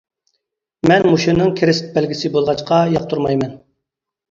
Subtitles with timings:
[0.91, 3.57] مەن مۇشۇنىڭ كىرېست بەلگىسى بولغاچقا ياقتۇرمايمەن.